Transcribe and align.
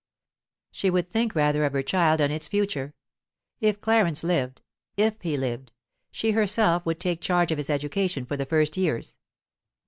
She 0.71 0.89
would 0.89 1.11
think 1.11 1.35
rather 1.35 1.63
of 1.63 1.73
her 1.73 1.83
child 1.83 2.21
and 2.21 2.33
its 2.33 2.47
future. 2.47 2.95
If 3.59 3.81
Clarence 3.81 4.23
lived 4.23 4.63
if 4.97 5.21
he 5.21 5.37
lived 5.37 5.73
she 6.09 6.31
herself 6.31 6.87
would 6.87 6.99
take 6.99 7.21
charge 7.21 7.51
of 7.51 7.59
his 7.59 7.69
education 7.69 8.25
for 8.25 8.35
the 8.35 8.47
first 8.47 8.77
years. 8.77 9.17